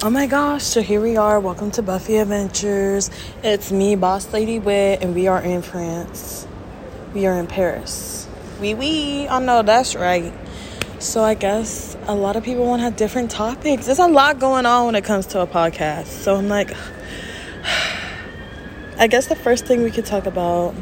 Oh 0.00 0.10
my 0.10 0.28
gosh, 0.28 0.62
so 0.62 0.80
here 0.80 1.00
we 1.00 1.16
are. 1.16 1.40
Welcome 1.40 1.72
to 1.72 1.82
Buffy 1.82 2.18
Adventures. 2.18 3.10
It's 3.42 3.72
me, 3.72 3.96
Boss 3.96 4.32
Lady 4.32 4.60
Wit, 4.60 5.02
and 5.02 5.12
we 5.12 5.26
are 5.26 5.42
in 5.42 5.60
France. 5.60 6.46
We 7.12 7.26
are 7.26 7.36
in 7.36 7.48
Paris. 7.48 8.28
Wee 8.60 8.74
wee. 8.74 9.26
I 9.26 9.40
know 9.40 9.62
that's 9.62 9.96
right. 9.96 10.32
So 11.00 11.24
I 11.24 11.34
guess 11.34 11.96
a 12.06 12.14
lot 12.14 12.36
of 12.36 12.44
people 12.44 12.64
want 12.64 12.78
to 12.78 12.84
have 12.84 12.94
different 12.94 13.32
topics. 13.32 13.86
There's 13.86 13.98
a 13.98 14.06
lot 14.06 14.38
going 14.38 14.66
on 14.66 14.86
when 14.86 14.94
it 14.94 15.02
comes 15.02 15.26
to 15.28 15.40
a 15.40 15.48
podcast. 15.48 16.06
So 16.06 16.36
I'm 16.36 16.48
like, 16.48 16.70
I 18.98 19.08
guess 19.08 19.26
the 19.26 19.34
first 19.34 19.66
thing 19.66 19.82
we 19.82 19.90
could 19.90 20.06
talk 20.06 20.26
about, 20.26 20.76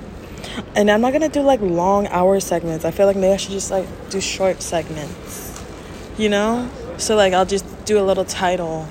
and 0.74 0.90
I'm 0.90 1.00
not 1.00 1.14
gonna 1.14 1.30
do 1.30 1.40
like 1.40 1.62
long 1.62 2.06
hour 2.08 2.38
segments. 2.38 2.84
I 2.84 2.90
feel 2.90 3.06
like 3.06 3.16
maybe 3.16 3.32
I 3.32 3.38
should 3.38 3.52
just 3.52 3.70
like 3.70 3.86
do 4.10 4.20
short 4.20 4.60
segments, 4.60 5.64
you 6.18 6.28
know? 6.28 6.68
So 6.98 7.16
like 7.16 7.32
I'll 7.32 7.46
just 7.46 7.64
do 7.86 7.98
a 7.98 8.04
little 8.04 8.26
title, 8.26 8.86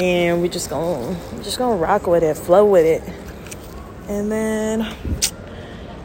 and 0.00 0.40
we 0.40 0.48
just 0.48 0.70
gonna 0.70 1.16
just 1.42 1.58
gonna 1.58 1.76
rock 1.76 2.06
with 2.06 2.22
it, 2.22 2.36
flow 2.36 2.64
with 2.64 2.86
it, 2.86 3.02
and 4.08 4.32
then 4.32 4.94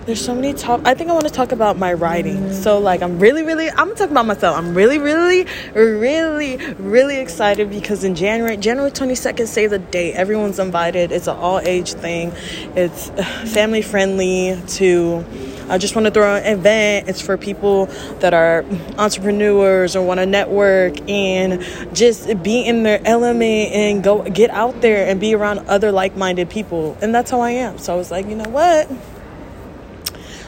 there's 0.06 0.24
so 0.24 0.36
many 0.36 0.54
top 0.54 0.86
i 0.86 0.94
think 0.94 1.10
i 1.10 1.14
want 1.14 1.26
to 1.26 1.34
talk 1.34 1.52
about 1.52 1.78
my 1.78 1.92
writing. 1.94 2.54
So 2.54 2.78
like 2.78 3.02
i'm 3.02 3.20
really 3.20 3.42
really 3.42 3.70
i'm 3.72 3.88
gonna 3.88 3.96
talk 3.96 4.12
about 4.12 4.26
myself. 4.26 4.56
I'm 4.58 4.76
really 4.76 5.00
really 5.00 5.48
really 5.74 6.58
really 6.76 7.18
excited 7.18 7.70
because 7.70 8.04
in 8.04 8.16
january 8.16 8.58
january 8.58 8.92
22nd 8.92 9.48
say 9.48 9.68
the 9.68 9.80
date 9.80 10.14
everyone's 10.14 10.60
invited. 10.60 11.12
It's 11.12 11.28
an 11.28 11.38
all 11.38 11.60
age 11.60 11.94
thing. 11.94 12.34
It's 12.76 13.10
family 13.54 13.82
friendly 13.82 14.62
to 14.68 15.26
I 15.70 15.78
just 15.78 15.96
want 15.96 16.06
to 16.06 16.12
throw 16.12 16.36
an 16.36 16.60
event. 16.60 17.10
It's 17.10 17.22
for 17.22 17.38
people 17.38 17.88
that 18.20 18.34
are 18.34 18.64
entrepreneurs 18.98 19.96
or 19.96 20.06
want 20.06 20.20
to 20.20 20.26
network 20.26 21.10
and 21.10 21.64
just 21.96 22.44
be 22.44 22.62
in 22.62 22.84
their 22.84 23.02
element 23.06 23.72
and 23.74 24.04
go 24.04 24.24
get 24.24 24.52
out 24.52 24.82
there 24.82 25.08
and 25.08 25.20
be 25.20 25.34
around 25.34 25.60
other 25.68 25.92
like-minded 25.92 26.50
people. 26.50 26.98
And 27.02 27.14
that's 27.14 27.32
how 27.32 27.42
I 27.42 27.52
am. 27.52 27.78
So 27.78 27.94
I 27.94 27.96
was 27.96 28.12
like, 28.12 28.28
you 28.28 28.36
know 28.36 28.50
what? 28.50 28.92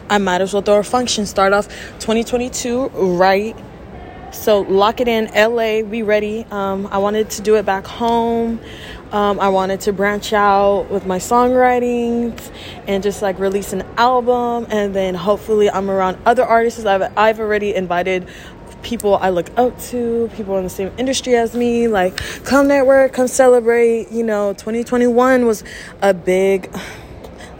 I 0.10 0.20
might 0.20 0.42
as 0.42 0.54
well 0.54 0.62
throw 0.62 0.78
a 0.78 0.84
function. 0.84 1.26
Start 1.26 1.54
off 1.54 1.68
2022 2.00 2.88
right. 2.88 3.56
So 4.32 4.62
lock 4.62 5.00
it 5.00 5.08
in. 5.08 5.26
LA, 5.34 5.82
we 5.88 6.02
ready. 6.02 6.46
Um, 6.52 6.88
I 6.88 6.98
wanted 7.00 7.30
to 7.32 7.42
do 7.42 7.56
it 7.56 7.66
back 7.66 7.86
home. 7.86 8.60
Um, 9.12 9.40
I 9.40 9.48
wanted 9.50 9.80
to 9.82 9.94
branch 9.94 10.34
out 10.34 10.90
with 10.90 11.06
my 11.06 11.18
songwriting 11.18 12.38
and 12.88 13.02
just 13.02 13.22
like 13.22 13.40
release 13.40 13.72
an 13.72 13.84
album. 13.98 14.68
And 14.70 14.94
then 14.94 15.16
hopefully 15.16 15.70
I'm 15.70 15.90
around 15.90 16.18
other 16.26 16.44
artists. 16.44 16.86
I've, 16.86 17.12
I've 17.18 17.40
already 17.40 17.74
invited 17.74 18.28
people 18.84 19.16
I 19.16 19.30
look 19.30 19.50
up 19.58 19.80
to, 19.84 20.30
people 20.36 20.58
in 20.58 20.64
the 20.64 20.70
same 20.70 20.92
industry 20.98 21.36
as 21.36 21.56
me. 21.56 21.88
Like, 21.88 22.18
come 22.44 22.68
network, 22.68 23.14
come 23.14 23.28
celebrate. 23.28 24.12
You 24.12 24.24
know, 24.24 24.54
2021 24.54 25.46
was 25.46 25.64
a 26.02 26.14
big, 26.14 26.70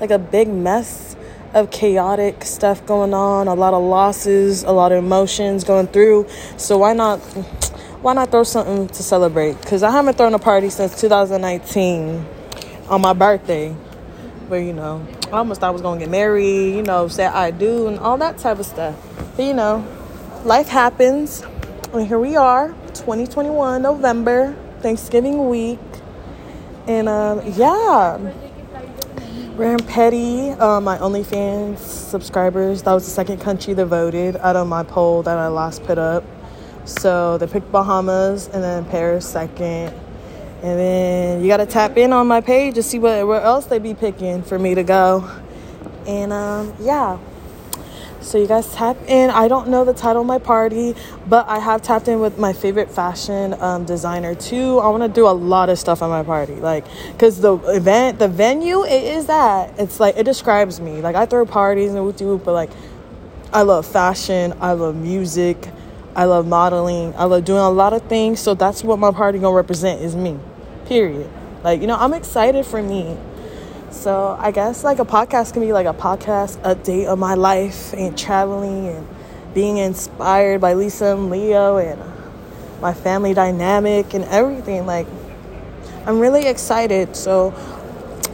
like 0.02 0.12
a 0.12 0.20
big 0.20 0.50
mess 0.50 1.16
of 1.54 1.72
chaotic 1.72 2.44
stuff 2.44 2.86
going 2.86 3.14
on, 3.14 3.48
a 3.48 3.54
lot 3.54 3.74
of 3.74 3.82
losses, 3.84 4.64
a 4.64 4.72
lot 4.72 4.92
of 4.92 4.98
emotions 4.98 5.64
going 5.64 5.88
through. 5.88 6.28
So 6.58 6.78
why 6.78 6.94
not 6.94 7.22
why 8.08 8.14
not 8.14 8.32
throw 8.32 8.44
something 8.44 8.88
to 8.88 9.04
celebrate? 9.04 9.62
Cuz 9.64 9.84
I 9.84 9.92
haven't 9.92 10.16
thrown 10.16 10.34
a 10.34 10.40
party 10.40 10.70
since 10.70 10.98
2019 11.02 12.26
on 12.88 13.02
my 13.02 13.12
birthday. 13.12 13.76
But 14.48 14.64
you 14.64 14.72
know, 14.72 15.06
I 15.28 15.40
almost 15.40 15.60
thought 15.60 15.68
I 15.68 15.72
was 15.72 15.82
to 15.82 15.98
get 16.00 16.10
married, 16.10 16.76
you 16.78 16.84
know, 16.84 17.10
say 17.10 17.26
I 17.26 17.52
do 17.52 17.88
and 17.88 18.00
all 18.00 18.16
that 18.20 18.38
type 18.38 18.60
of 18.60 18.66
stuff. 18.66 18.96
But 19.36 19.44
you 19.44 19.54
know, 19.54 19.86
life 20.46 20.70
happens. 20.70 21.44
And 21.92 22.08
here 22.08 22.18
we 22.18 22.38
are, 22.38 22.70
2021 22.94 23.82
November, 23.82 24.56
Thanksgiving 24.80 25.50
week. 25.50 25.80
And 26.88 27.10
um 27.10 27.42
yeah, 27.58 28.20
Rand 29.58 29.86
Petty, 29.86 30.52
uh, 30.52 30.80
my 30.80 30.98
OnlyFans 31.00 31.80
subscribers, 31.80 32.84
that 32.84 32.94
was 32.94 33.04
the 33.04 33.12
second 33.12 33.42
country 33.42 33.74
that 33.74 33.88
voted 33.88 34.38
out 34.38 34.56
of 34.56 34.66
my 34.66 34.84
poll 34.84 35.24
that 35.24 35.38
I 35.38 35.50
last 35.50 35.84
put 35.84 35.98
up. 35.98 36.24
So 36.88 37.38
they 37.38 37.48
picked 37.48 37.72
Bahamas 37.72 38.48
and 38.48 38.64
then 38.64 38.86
Paris 38.86 39.28
second. 39.28 39.94
And 40.64 40.80
then 40.80 41.42
you 41.42 41.48
got 41.48 41.58
to 41.58 41.66
tap 41.66 41.98
in 41.98 42.14
on 42.14 42.28
my 42.28 42.42
page 42.42 42.76
to 42.76 42.84
see 42.84 42.98
what 42.98 43.28
where 43.28 43.42
else 43.42 43.66
they 43.66 43.78
be 43.78 43.94
picking 43.94 44.42
for 44.42 44.58
me 44.58 44.74
to 44.74 44.84
go. 44.84 45.30
And 46.08 46.32
um, 46.32 46.74
yeah, 46.80 47.20
so 48.22 48.38
you 48.38 48.48
guys 48.48 48.74
tap 48.74 48.98
in. 49.08 49.30
I 49.30 49.48
don't 49.48 49.70
know 49.70 49.86
the 49.86 49.94
title 49.94 50.22
of 50.22 50.28
my 50.28 50.40
party, 50.40 50.96
but 51.28 51.48
I 51.48 51.60
have 51.60 51.82
tapped 51.82 52.08
in 52.08 52.20
with 52.20 52.38
my 52.38 52.52
favorite 52.54 52.90
fashion 52.90 53.54
um, 53.62 53.86
designer 53.86 54.36
too. 54.36 54.80
I 54.80 54.90
want 54.90 55.04
to 55.04 55.10
do 55.10 55.28
a 55.28 55.32
lot 55.32 55.70
of 55.70 55.80
stuff 55.80 56.02
at 56.02 56.10
my 56.10 56.24
party, 56.24 56.56
like 56.56 56.86
because 57.12 57.40
the 57.40 57.56
event, 57.70 58.20
the 58.20 58.28
venue, 58.28 58.84
it 58.84 59.04
is 59.04 59.28
that. 59.28 59.80
It's 59.80 60.00
like 60.00 60.18
it 60.18 60.24
describes 60.24 60.82
me. 60.82 61.02
Like 61.02 61.16
I 61.16 61.26
throw 61.26 61.46
parties 61.46 61.94
and 61.94 62.04
whoop 62.04 62.44
but 62.44 62.54
like 62.54 62.70
I 63.54 63.62
love 63.62 63.86
fashion. 63.86 64.54
I 64.60 64.74
love 64.74 64.96
music. 64.96 65.70
I 66.18 66.26
love 66.26 66.48
modeling. 66.48 67.14
I 67.16 67.26
love 67.26 67.46
doing 67.46 67.60
a 67.60 67.70
lot 67.70 67.94
of 67.94 68.02
things. 68.10 68.40
So 68.40 68.56
that's 68.56 68.84
what 68.84 68.98
my 68.98 69.12
party 69.12 69.38
gonna 69.38 69.56
represent 69.56 70.02
is 70.02 70.16
me. 70.16 70.40
Period. 70.88 71.30
Like 71.64 71.80
you 71.80 71.86
know, 71.86 71.96
I'm 71.96 72.14
excited 72.14 72.66
for 72.66 72.82
me. 72.82 73.16
So 73.92 74.36
I 74.40 74.50
guess 74.50 74.84
like 74.84 74.98
a 74.98 75.06
podcast 75.06 75.54
can 75.54 75.62
be 75.62 75.74
like 75.74 75.86
a 75.86 75.94
podcast 75.94 76.58
update 76.64 77.06
of 77.06 77.20
my 77.20 77.36
life 77.36 77.94
and 77.94 78.18
traveling 78.18 78.88
and 78.88 79.08
being 79.54 79.78
inspired 79.78 80.60
by 80.60 80.74
Lisa 80.74 81.16
and 81.16 81.30
Leo 81.30 81.78
and 81.78 82.02
my 82.82 82.96
family 82.96 83.36
dynamic 83.36 84.16
and 84.16 84.26
everything. 84.26 84.88
Like 84.88 85.06
I'm 86.08 86.20
really 86.20 86.48
excited. 86.48 87.16
So 87.16 87.54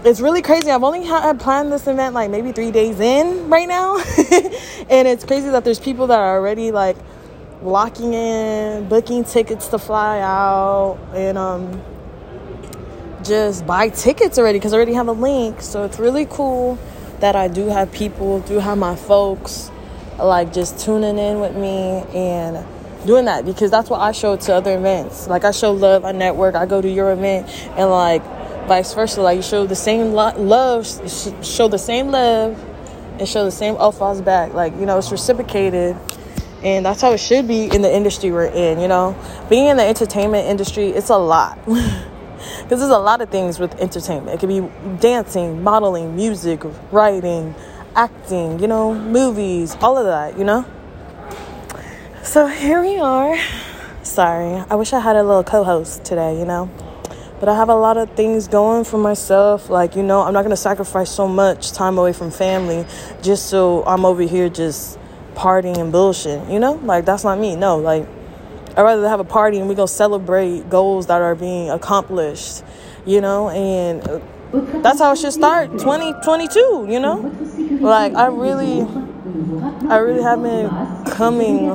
it's 0.06 0.22
really 0.22 0.42
crazy. 0.42 0.72
I've 0.72 0.84
only 0.84 1.04
had 1.04 1.38
planned 1.38 1.70
this 1.70 1.86
event 1.88 2.16
like 2.16 2.32
maybe 2.32 2.54
three 2.54 2.72
days 2.72 3.02
in 3.02 3.50
right 3.50 3.68
now, 3.68 3.98
and 4.90 5.06
it's 5.06 5.26
crazy 5.26 5.50
that 5.50 5.66
there's 5.66 5.80
people 5.82 6.08
that 6.08 6.20
are 6.20 6.38
already 6.38 6.72
like 6.72 6.96
locking 7.66 8.14
in, 8.14 8.88
booking 8.88 9.24
tickets 9.24 9.68
to 9.70 9.80
fly 9.80 10.20
out, 10.20 10.98
and 11.14 11.38
um 11.38 11.82
just 13.24 13.66
buy 13.66 13.90
tickets 13.90 14.38
already 14.38 14.60
because 14.60 14.74
I 14.74 14.78
already 14.78 14.94
have 14.94 15.08
a 15.08 15.14
link. 15.14 15.62
So 15.62 15.84
it's 15.84 16.00
really 16.00 16.26
cool 16.26 16.78
that 17.20 17.36
I 17.36 17.48
do 17.48 17.68
have 17.68 17.92
people, 17.92 18.42
do 18.42 18.60
have 18.60 18.78
my 18.78 18.96
folks 18.96 19.72
like 20.20 20.54
just 20.54 20.80
tuning 20.80 21.18
in 21.18 21.40
with 21.40 21.56
me 21.56 22.04
and 22.14 22.66
doing 23.06 23.26
that 23.26 23.46
because 23.46 23.72
that's 23.72 23.90
what 23.90 24.00
I 24.00 24.12
show 24.12 24.36
to 24.36 24.54
other 24.56 24.78
events. 24.78 25.28
Like 25.28 25.44
I 25.44 25.52
show 25.52 25.72
love, 25.72 26.06
I 26.06 26.12
network, 26.12 26.56
I 26.56 26.66
go 26.66 26.82
to 26.82 26.90
your 26.90 27.12
event 27.12 27.48
and 27.78 27.90
like 27.90 28.24
vice 28.68 28.94
versa. 28.94 29.22
Like 29.22 29.38
you 29.38 29.42
show 29.42 29.66
the 29.66 29.76
same 29.76 30.14
lo- 30.14 30.36
love, 30.38 30.86
show 31.46 31.68
the 31.68 31.80
same 31.80 32.10
love 32.10 32.62
and 33.20 33.28
show 33.28 33.46
the 33.46 33.52
same 33.52 33.76
offers 33.76 34.22
back. 34.22 34.54
Like, 34.54 34.74
you 34.78 34.86
know, 34.86 34.98
it's 34.98 35.12
reciprocated. 35.12 35.96
And 36.64 36.86
that's 36.86 37.02
how 37.02 37.12
it 37.12 37.20
should 37.20 37.48
be 37.48 37.66
in 37.66 37.82
the 37.82 37.94
industry 37.94 38.32
we're 38.32 38.46
in, 38.46 38.80
you 38.80 38.88
know. 38.88 39.16
Being 39.50 39.68
in 39.68 39.78
the 39.78 39.84
entertainment 39.84 40.48
industry, 40.48 40.90
it's 40.90 41.10
a 41.10 41.18
lot. 41.18 41.60
because 41.66 42.80
there's 42.80 42.92
a 42.92 42.98
lot 42.98 43.22
of 43.22 43.30
things 43.30 43.60
with 43.60 43.74
entertainment. 43.80 44.36
It 44.36 44.40
could 44.40 44.50
be 44.50 44.70
dancing, 45.00 45.64
modeling, 45.64 46.16
music, 46.16 46.62
writing, 46.92 47.54
acting, 47.96 48.60
you 48.60 48.68
know, 48.68 48.94
movies, 48.94 49.76
all 49.82 49.98
of 49.98 50.06
that, 50.06 50.38
you 50.38 50.44
know? 50.44 50.66
So 52.24 52.48
here 52.48 52.82
we 52.82 52.98
are. 52.98 53.38
Sorry, 54.04 54.64
I 54.70 54.76
wish 54.76 54.94
I 54.94 55.00
had 55.00 55.16
a 55.16 55.24
little 55.24 55.44
co 55.44 55.64
host 55.64 56.04
today, 56.04 56.38
you 56.38 56.46
know? 56.46 56.70
But 57.40 57.50
I 57.50 57.56
have 57.56 57.68
a 57.68 57.76
lot 57.76 57.98
of 57.98 58.12
things 58.12 58.48
going 58.48 58.86
for 58.86 58.98
myself. 58.98 59.70
Like, 59.70 59.98
you 59.98 60.04
know, 60.04 60.22
I'm 60.22 60.34
not 60.34 60.44
going 60.44 60.52
to 60.52 60.58
sacrifice 60.58 61.10
so 61.10 61.28
much 61.28 61.74
time 61.74 61.98
away 61.98 62.14
from 62.14 62.32
family 62.32 62.86
just 63.22 63.48
so 63.48 63.84
I'm 63.86 64.06
over 64.06 64.22
here 64.22 64.48
just 64.48 64.98
partying 65.36 65.78
and 65.78 65.92
bullshit, 65.92 66.48
you 66.50 66.60
know? 66.60 66.74
Like, 66.84 67.06
that's 67.06 67.24
not 67.24 67.40
me. 67.40 67.56
No, 67.56 67.78
like, 67.78 68.08
I'd 68.76 68.82
rather 68.82 69.08
have 69.08 69.20
a 69.20 69.26
party 69.26 69.60
and 69.60 69.70
we 69.70 69.76
go 69.76 69.86
celebrate 69.86 70.70
goals 70.70 71.08
that 71.08 71.22
are 71.22 71.36
being 71.36 71.70
accomplished, 71.70 72.64
you 73.06 73.22
know, 73.22 73.50
and 73.50 74.02
that's 74.84 75.00
how 75.00 75.12
it 75.12 75.18
should 75.18 75.34
start 75.34 75.72
2022, 75.74 76.88
you 76.90 77.00
know? 77.00 77.18
Like, 77.82 78.16
I 78.16 78.28
really, 78.28 78.82
I 79.90 79.98
really 79.98 80.24
have 80.24 80.42
been 80.42 80.70
coming 81.06 81.70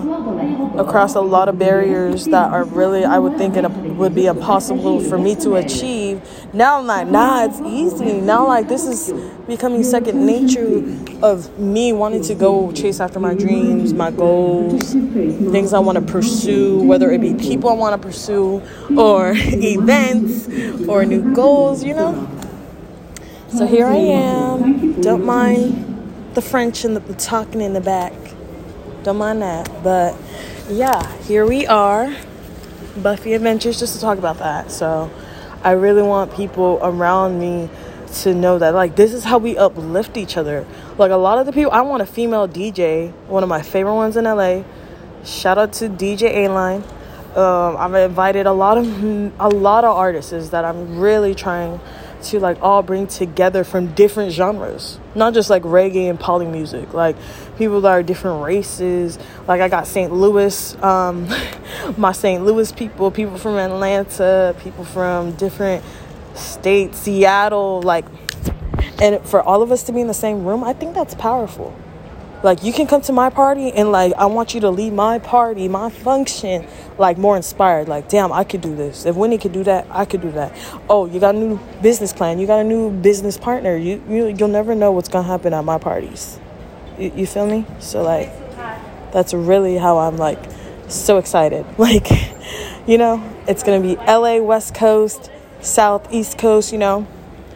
across 0.78 1.14
a 1.14 1.20
lot 1.20 1.48
of 1.48 1.58
barriers 1.58 2.24
that 2.26 2.50
are 2.50 2.64
really, 2.64 3.04
I 3.04 3.18
would 3.18 3.36
think, 3.36 3.56
it 3.56 3.64
would 3.98 4.14
be 4.14 4.26
impossible 4.26 5.00
for 5.00 5.18
me 5.18 5.34
to 5.36 5.56
achieve. 5.56 6.22
Now 6.54 6.78
I'm 6.78 6.86
like, 6.86 7.08
nah, 7.08 7.44
it's 7.44 7.60
easy. 7.60 8.20
Now, 8.20 8.46
like, 8.46 8.68
this 8.68 8.86
is 8.86 9.12
becoming 9.46 9.82
second 9.82 10.24
nature 10.24 10.82
of 11.22 11.58
me 11.58 11.92
wanting 11.92 12.22
to 12.22 12.34
go 12.34 12.72
chase 12.72 13.00
after 13.00 13.18
my 13.20 13.34
dreams, 13.34 13.92
my 13.92 14.10
goals, 14.10 14.92
things 14.92 15.72
I 15.72 15.80
want 15.80 15.96
to 15.96 16.12
pursue, 16.12 16.82
whether 16.82 17.10
it 17.10 17.20
be 17.20 17.34
people 17.34 17.68
I 17.70 17.74
want 17.74 18.00
to 18.00 18.06
pursue 18.06 18.62
or 18.96 19.32
events 19.36 20.48
or 20.88 21.04
new 21.04 21.34
goals, 21.34 21.84
you 21.84 21.94
know? 21.94 22.28
So 23.48 23.66
here 23.66 23.86
I 23.86 23.96
am. 23.96 25.00
Don't 25.00 25.24
mind 25.24 26.32
the 26.34 26.42
French 26.42 26.84
and 26.84 26.96
the, 26.96 27.14
talking 27.14 27.60
in 27.60 27.72
the 27.72 27.80
back. 27.80 28.12
Don't 29.02 29.16
mind 29.16 29.42
that. 29.42 29.70
But 29.82 30.14
yeah, 30.68 31.16
here 31.22 31.46
we 31.46 31.66
are. 31.66 32.14
Buffy 32.98 33.34
Adventures, 33.34 33.78
just 33.78 33.94
to 33.94 34.00
talk 34.00 34.18
about 34.18 34.38
that. 34.38 34.70
So 34.70 35.10
I 35.62 35.72
really 35.72 36.02
want 36.02 36.34
people 36.34 36.78
around 36.82 37.38
me 37.38 37.68
to 38.22 38.34
know 38.34 38.58
that 38.58 38.74
like 38.74 38.96
this 38.96 39.12
is 39.12 39.24
how 39.24 39.38
we 39.38 39.56
uplift 39.56 40.16
each 40.16 40.36
other. 40.36 40.66
Like 40.96 41.10
a 41.10 41.16
lot 41.16 41.38
of 41.38 41.46
the 41.46 41.52
people 41.52 41.70
I 41.72 41.80
want 41.82 42.02
a 42.02 42.06
female 42.06 42.48
DJ, 42.48 43.12
one 43.26 43.42
of 43.42 43.48
my 43.48 43.62
favorite 43.62 43.94
ones 43.94 44.16
in 44.16 44.24
LA. 44.24 44.62
Shout 45.24 45.58
out 45.58 45.72
to 45.74 45.88
DJ 45.88 46.46
A 46.46 46.48
Line. 46.48 46.84
Um, 47.34 47.76
I've 47.76 47.94
invited 47.94 48.46
a 48.46 48.52
lot 48.52 48.78
of 48.78 48.86
a 49.40 49.48
lot 49.48 49.84
of 49.84 49.96
artists 49.96 50.50
that 50.50 50.64
I'm 50.64 50.98
really 50.98 51.34
trying 51.34 51.80
to 52.24 52.40
like 52.40 52.60
all 52.62 52.82
bring 52.82 53.06
together 53.06 53.64
from 53.64 53.94
different 53.94 54.32
genres. 54.32 54.98
Not 55.14 55.34
just 55.34 55.50
like 55.50 55.62
reggae 55.62 56.10
and 56.10 56.18
poly 56.18 56.46
music. 56.46 56.92
Like 56.94 57.16
people 57.56 57.80
that 57.82 57.90
are 57.90 58.02
different 58.02 58.44
races. 58.44 59.18
Like 59.46 59.60
i 59.60 59.68
got 59.68 59.86
st 59.86 60.12
louis 60.12 60.76
um, 60.82 61.28
my 61.96 62.12
st 62.12 62.44
louis 62.44 62.72
people 62.72 63.10
people 63.10 63.38
from 63.38 63.56
atlanta 63.56 64.54
people 64.62 64.84
from 64.84 65.32
different 65.32 65.84
states 66.34 66.98
seattle 66.98 67.82
like 67.82 68.04
and 69.00 69.20
for 69.26 69.42
all 69.42 69.62
of 69.62 69.72
us 69.72 69.82
to 69.84 69.92
be 69.92 70.00
in 70.00 70.06
the 70.06 70.14
same 70.14 70.44
room 70.44 70.62
i 70.62 70.72
think 70.72 70.94
that's 70.94 71.14
powerful 71.14 71.74
like 72.42 72.62
you 72.62 72.72
can 72.72 72.86
come 72.86 73.00
to 73.02 73.12
my 73.12 73.30
party 73.30 73.72
and 73.72 73.90
like 73.90 74.12
I 74.14 74.26
want 74.26 74.54
you 74.54 74.60
to 74.60 74.70
leave 74.70 74.92
my 74.92 75.18
party, 75.18 75.66
my 75.68 75.90
function, 75.90 76.66
like 76.96 77.18
more 77.18 77.36
inspired. 77.36 77.88
Like, 77.88 78.08
damn, 78.08 78.32
I 78.32 78.44
could 78.44 78.60
do 78.60 78.74
this. 78.76 79.06
If 79.06 79.16
Winnie 79.16 79.38
could 79.38 79.52
do 79.52 79.64
that, 79.64 79.86
I 79.90 80.04
could 80.04 80.20
do 80.20 80.30
that. 80.32 80.52
Oh, 80.88 81.06
you 81.06 81.18
got 81.18 81.34
a 81.34 81.38
new 81.38 81.58
business 81.82 82.12
plan. 82.12 82.38
You 82.38 82.46
got 82.46 82.60
a 82.60 82.64
new 82.64 82.90
business 82.90 83.36
partner. 83.36 83.76
You, 83.76 84.02
you 84.08 84.26
you'll 84.28 84.48
never 84.48 84.74
know 84.74 84.92
what's 84.92 85.08
gonna 85.08 85.26
happen 85.26 85.52
at 85.52 85.64
my 85.64 85.78
parties. 85.78 86.38
You, 86.98 87.12
you 87.14 87.26
feel 87.26 87.46
me? 87.46 87.66
So 87.80 88.02
like, 88.02 88.30
that's 89.12 89.34
really 89.34 89.76
how 89.76 89.98
I'm 89.98 90.16
like 90.16 90.38
so 90.88 91.18
excited. 91.18 91.66
Like, 91.78 92.08
you 92.86 92.98
know, 92.98 93.22
it's 93.46 93.62
gonna 93.62 93.80
be 93.80 93.96
L.A. 94.06 94.40
West 94.40 94.74
Coast, 94.74 95.30
South 95.60 96.12
East 96.12 96.38
Coast. 96.38 96.72
You 96.72 96.78
know 96.78 97.06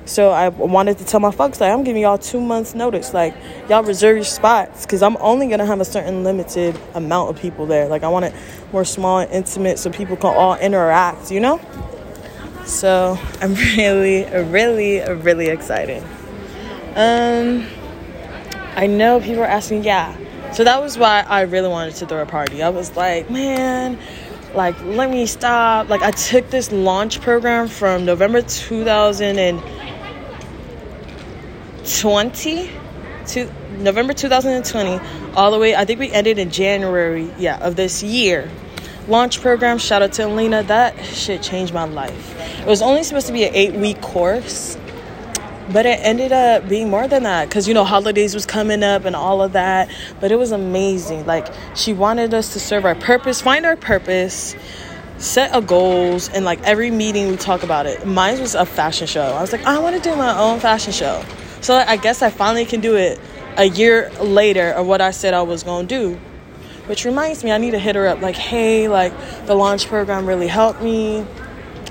so 0.04 0.31
I 0.31 0.49
wanted 0.49 0.99
to 0.99 1.04
tell 1.04 1.20
my 1.20 1.31
folks 1.31 1.60
like 1.60 1.72
I'm 1.72 1.84
giving 1.84 2.02
y'all 2.02 2.19
two 2.19 2.40
months 2.40 2.75
notice. 2.75 3.14
Like 3.14 3.34
y'all 3.69 3.84
reserve 3.84 4.16
your 4.16 4.25
spots 4.25 4.84
because 4.84 5.02
I'm 5.02 5.16
only 5.19 5.49
gonna 5.49 5.66
have 5.66 5.81
a 5.81 5.84
certain 5.84 6.25
limited 6.25 6.78
amount 6.94 7.31
of 7.31 7.40
people 7.40 7.66
there. 7.66 7.87
Like 7.87 8.02
I 8.02 8.08
want 8.08 8.25
it 8.25 8.34
more 8.72 8.84
small 8.84 9.20
and 9.20 9.31
intimate 9.31 9.78
so 9.78 9.90
people 9.90 10.16
can 10.16 10.34
all 10.34 10.56
interact. 10.56 11.31
You 11.31 11.40
know. 11.40 11.60
So 12.64 13.19
I'm 13.40 13.54
really, 13.54 14.25
really, 14.25 15.00
really 15.00 15.49
excited. 15.49 16.02
Um, 16.94 17.66
I 18.76 18.87
know 18.87 19.20
people 19.20 19.43
are 19.43 19.46
asking, 19.46 19.84
yeah. 19.84 20.16
So 20.52 20.64
that 20.64 20.82
was 20.82 20.98
why 20.98 21.25
I 21.26 21.43
really 21.43 21.69
wanted 21.69 21.94
to 21.96 22.06
throw 22.06 22.22
a 22.22 22.26
party. 22.26 22.62
I 22.62 22.69
was 22.69 22.94
like, 22.96 23.31
man, 23.31 23.98
like 24.55 24.78
let 24.82 25.10
me 25.10 25.26
stop. 25.26 25.88
Like 25.88 26.02
I 26.02 26.10
took 26.10 26.50
this 26.50 26.72
launch 26.72 27.20
program 27.20 27.69
from 27.69 28.05
November 28.05 28.43
2000 28.43 29.38
and 29.38 29.62
20 31.84 32.70
to 33.26 33.50
November 33.79 34.12
2020 34.12 35.00
all 35.34 35.50
the 35.50 35.58
way 35.58 35.75
I 35.75 35.84
think 35.84 36.00
we 36.00 36.11
ended 36.11 36.38
in 36.38 36.50
January 36.50 37.31
yeah 37.38 37.58
of 37.58 37.76
this 37.76 38.02
year. 38.02 38.50
Launch 39.08 39.40
program 39.40 39.79
shout 39.79 40.02
out 40.02 40.12
to 40.12 40.26
Alina 40.26 40.62
that 40.64 41.05
shit 41.05 41.43
changed 41.43 41.75
my 41.75 41.84
life. 41.84 42.38
It 42.61 42.67
was 42.67 42.82
only 42.82 43.02
supposed 43.02 43.26
to 43.26 43.32
be 43.32 43.44
an 43.44 43.55
8 43.55 43.75
week 43.75 44.00
course 44.00 44.76
but 45.73 45.87
it 45.87 46.00
ended 46.02 46.32
up 46.32 46.69
being 46.69 46.90
more 46.90 47.06
than 47.08 47.23
that 47.23 47.49
because 47.49 47.67
you 47.67 47.75
know 47.75 47.84
holidays 47.84 48.34
was 48.34 48.46
coming 48.46 48.82
up 48.82 49.05
and 49.05 49.17
all 49.17 49.43
of 49.43 49.52
that 49.52 49.90
but 50.20 50.31
it 50.31 50.37
was 50.37 50.52
amazing. 50.52 51.26
Like 51.26 51.49
she 51.75 51.93
wanted 51.93 52.32
us 52.34 52.52
to 52.52 52.61
serve 52.61 52.84
our 52.84 52.94
purpose 52.94 53.40
find 53.40 53.67
our 53.67 53.76
purpose 53.76 54.55
set 55.19 55.55
a 55.56 55.61
goals 55.61 56.29
and 56.31 56.44
like 56.44 56.61
every 56.62 56.90
meeting 56.90 57.29
we 57.29 57.37
talk 57.37 57.62
about 57.62 57.87
it. 57.87 58.06
Mine 58.06 58.40
was 58.40 58.55
a 58.55 58.67
fashion 58.67 59.06
show. 59.06 59.23
I 59.23 59.40
was 59.40 59.52
like 59.52 59.64
i 59.64 59.79
want 59.79 59.96
to 59.96 60.02
do 60.02 60.14
my 60.17 60.37
own 60.38 60.61
fashion 60.61 60.93
show 60.93 61.25
so 61.62 61.76
I 61.76 61.96
guess 61.96 62.22
I 62.22 62.30
finally 62.30 62.64
can 62.64 62.80
do 62.80 62.96
it 62.96 63.20
a 63.56 63.64
year 63.64 64.10
later 64.20 64.70
of 64.70 64.86
what 64.86 65.00
I 65.00 65.12
said 65.12 65.32
I 65.32 65.42
was 65.42 65.62
going 65.62 65.86
to 65.86 65.94
do. 65.94 66.20
Which 66.86 67.04
reminds 67.04 67.44
me, 67.44 67.52
I 67.52 67.58
need 67.58 67.70
to 67.70 67.78
hit 67.78 67.94
her 67.94 68.08
up 68.08 68.20
like, 68.20 68.34
hey, 68.34 68.88
like 68.88 69.12
the 69.46 69.54
launch 69.54 69.86
program 69.86 70.26
really 70.26 70.48
helped 70.48 70.82
me. 70.82 71.24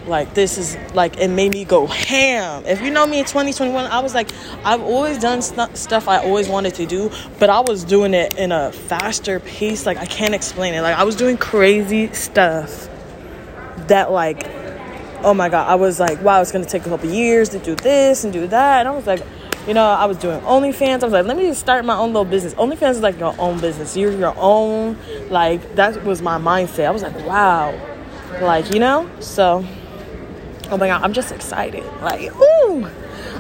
Like, 0.06 0.34
this 0.34 0.58
is 0.58 0.76
like, 0.94 1.18
it 1.18 1.30
made 1.30 1.54
me 1.54 1.64
go 1.64 1.86
ham. 1.86 2.66
If 2.66 2.82
you 2.82 2.90
know 2.90 3.06
me 3.06 3.20
in 3.20 3.26
2021, 3.26 3.86
I 3.86 4.00
was 4.00 4.14
like, 4.14 4.30
I've 4.66 4.82
always 4.82 5.20
done 5.20 5.42
st- 5.42 5.78
stuff 5.78 6.08
I 6.08 6.18
always 6.18 6.50
wanted 6.50 6.74
to 6.76 6.86
do, 6.86 7.12
but 7.40 7.50
I 7.50 7.60
was 7.62 7.84
doing 7.84 8.14
it 8.14 8.38
in 8.38 8.52
a 8.52 8.72
faster 8.72 9.40
pace. 9.40 9.86
Like, 9.86 9.98
I 9.98 10.06
can't 10.06 10.34
explain 10.34 10.74
it. 10.74 10.82
Like, 10.82 10.98
I 10.98 11.04
was 11.04 11.16
doing 11.16 11.38
crazy 11.38 12.12
stuff 12.14 12.90
that, 13.88 14.12
like, 14.12 14.44
oh 15.24 15.36
my 15.36 15.50
God, 15.50 15.70
I 15.70 15.76
was 15.76 16.00
like, 16.00 16.22
wow, 16.24 16.42
it's 16.42 16.52
gonna 16.52 16.66
take 16.66 16.86
a 16.86 16.90
couple 16.90 17.10
years 17.10 17.50
to 17.50 17.60
do 17.60 17.76
this 17.76 18.24
and 18.24 18.34
do 18.34 18.48
that. 18.48 18.80
And 18.80 18.88
I 18.88 18.92
was 18.92 19.06
like, 19.06 19.22
you 19.68 19.74
know, 19.74 19.86
I 19.86 20.06
was 20.06 20.18
doing 20.18 20.40
OnlyFans. 20.42 21.02
I 21.02 21.06
was 21.06 21.14
like, 21.14 21.26
let 21.26 21.38
me 21.38 21.44
just 21.48 21.60
start 21.60 21.86
my 21.86 21.96
own 21.96 22.14
little 22.14 22.26
business. 22.26 22.54
OnlyFans 22.56 22.92
is 22.92 23.02
like 23.02 23.20
your 23.20 23.36
own 23.40 23.60
business. 23.60 23.96
You're 23.96 24.12
your 24.12 24.34
own. 24.38 24.98
Like 25.30 25.76
that 25.76 26.04
was 26.04 26.22
my 26.22 26.38
mindset. 26.38 26.86
I 26.86 26.92
was 26.92 27.04
like, 27.04 27.16
wow, 27.26 27.80
like 28.42 28.74
you 28.74 28.80
know. 28.80 29.10
So, 29.20 29.66
oh 30.70 30.78
my 30.78 30.88
god, 30.88 31.04
I'm 31.04 31.14
just 31.14 31.32
excited. 31.32 31.84
Like, 32.02 32.36
ooh, 32.36 32.90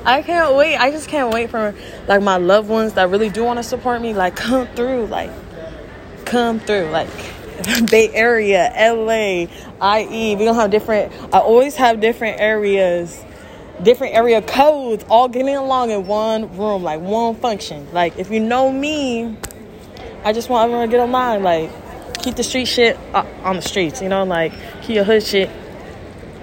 I 0.06 0.22
can't 0.22 0.56
wait. 0.56 0.78
I 0.78 0.92
just 0.92 1.10
can't 1.10 1.34
wait 1.34 1.50
for 1.50 1.74
like 2.08 2.22
my 2.22 2.38
loved 2.38 2.70
ones 2.70 2.94
that 2.94 3.10
really 3.10 3.30
do 3.30 3.44
want 3.44 3.58
to 3.58 3.64
support 3.64 4.02
me. 4.02 4.14
Like, 4.14 4.36
come 4.36 4.68
through. 4.68 5.08
Like, 5.08 5.32
come 6.26 6.60
through. 6.60 6.90
Like. 6.90 7.10
Bay 7.92 8.10
Area, 8.12 8.74
LA, 8.76 9.46
IE. 10.00 10.36
We're 10.36 10.46
gonna 10.46 10.54
have 10.56 10.72
different 10.72 11.14
I 11.32 11.38
always 11.38 11.76
have 11.76 12.00
different 12.00 12.40
areas 12.40 13.24
different 13.84 14.16
area 14.16 14.42
codes 14.42 15.06
all 15.10 15.28
getting 15.28 15.56
along 15.56 15.92
in 15.92 16.08
one 16.08 16.56
room, 16.58 16.84
like 16.84 17.02
one 17.02 17.36
function. 17.36 17.92
Like 17.92 18.18
if 18.18 18.30
you 18.32 18.40
know 18.40 18.72
me, 18.72 19.36
I 20.24 20.34
just 20.34 20.50
want 20.50 20.66
everyone 20.66 20.90
to 20.90 20.92
get 20.92 21.00
along. 21.02 21.44
Like 21.44 21.72
keep 22.22 22.36
the 22.36 22.44
street 22.44 22.66
shit 22.66 22.98
uh, 23.14 23.26
on 23.44 23.56
the 23.56 23.62
streets, 23.62 24.02
you 24.02 24.10
know, 24.10 24.24
like 24.24 24.54
keep 24.82 24.96
your 24.96 25.04
hood 25.04 25.24
shit 25.24 25.50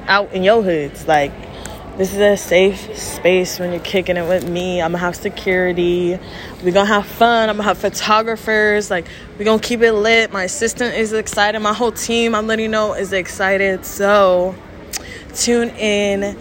out 0.06 0.32
in 0.32 0.43
your 0.43 0.62
hoods. 0.62 1.06
Like 1.06 1.32
this 1.96 2.12
is 2.12 2.19
a 2.19 2.37
safe 2.37 2.96
space 2.96 3.58
when 3.58 3.73
you're 3.73 3.81
kicking 3.81 4.17
it 4.17 4.29
with 4.29 4.49
me. 4.49 4.81
I'm 4.81 4.93
gonna 4.93 4.99
have 4.99 5.17
security. 5.17 6.19
We're 6.62 6.73
gonna 6.73 6.87
have 6.87 7.06
fun. 7.06 7.49
I'm 7.49 7.56
gonna 7.56 7.69
have 7.69 7.79
photographers. 7.79 8.90
Like 8.90 9.06
we're 9.38 9.44
gonna 9.44 9.62
keep 9.62 9.81
it 9.81 9.93
lit. 9.93 10.32
My 10.32 10.44
assistant 10.44 10.94
is 10.94 11.12
excited. 11.12 11.58
My 11.61 11.73
whole 11.73 11.93
team, 11.93 12.35
I'm 12.35 12.46
letting 12.46 12.64
you 12.64 12.70
know, 12.70 12.94
is 12.94 13.12
excited. 13.12 13.85
So 13.85 14.55
tune 15.35 15.70
in 15.70 16.37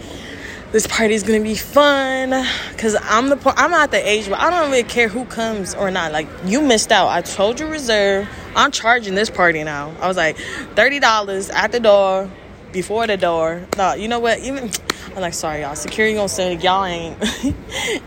this 0.70 0.86
party 0.86 1.14
is 1.14 1.22
gonna 1.22 1.40
be 1.40 1.54
fun. 1.54 2.46
Because 2.72 2.96
i'm 3.02 3.28
the 3.28 3.54
i'm 3.56 3.72
at 3.72 3.90
the 3.90 4.08
age 4.08 4.28
where 4.28 4.40
i 4.40 4.50
don't 4.50 4.70
really 4.70 4.82
care 4.82 5.08
who 5.08 5.24
comes 5.24 5.74
or 5.74 5.90
not. 5.90 6.12
Like 6.12 6.28
you 6.44 6.60
missed 6.60 6.92
out. 6.92 7.08
I 7.08 7.22
told 7.22 7.58
you 7.60 7.66
reserve. 7.66 8.28
I'm 8.54 8.70
charging 8.70 9.14
this 9.14 9.30
party 9.30 9.64
now. 9.64 9.92
I 10.00 10.08
was 10.08 10.16
like 10.16 10.36
$30 10.36 11.52
at 11.52 11.72
the 11.72 11.80
door 11.80 12.30
before 12.72 13.06
the 13.06 13.16
door. 13.16 13.66
No 13.76 13.94
you 13.94 14.08
know 14.08 14.20
what? 14.20 14.40
Even 14.40 14.70
i'm 15.16 15.22
like 15.22 15.34
sorry 15.34 15.62
y'all. 15.62 15.74
Security 15.74 16.14
gonna 16.14 16.28
say 16.28 16.54
y'all 16.56 16.84
ain't 16.84 17.16
you 17.44 17.54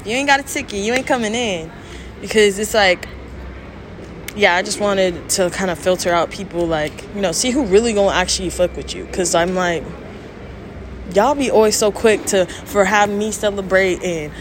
ain't 0.05 0.27
got 0.27 0.39
a 0.39 0.43
ticket. 0.43 0.79
You 0.79 0.93
ain't 0.93 1.07
coming 1.07 1.33
in. 1.33 1.71
Because 2.21 2.59
it's 2.59 2.73
like 2.73 3.07
yeah 4.33 4.55
i 4.55 4.61
just 4.61 4.79
wanted 4.79 5.29
to 5.29 5.49
kind 5.49 5.69
of 5.69 5.77
filter 5.77 6.09
out 6.09 6.31
people 6.31 6.65
like 6.65 7.03
you 7.13 7.19
know 7.19 7.33
see 7.33 7.51
who 7.51 7.65
really 7.65 7.91
gonna 7.91 8.15
actually 8.15 8.51
fuck 8.51 8.75
with 8.77 8.93
you. 8.93 9.03
Because 9.05 9.33
i'm 9.33 9.55
like 9.55 9.83
y'all 11.15 11.35
be 11.35 11.51
always 11.51 11.77
so 11.77 11.91
quick 11.91 12.25
to 12.25 12.45
for 12.45 12.85
having 12.85 13.17
me 13.17 13.31
celebrate 13.31 14.03
and 14.03 14.31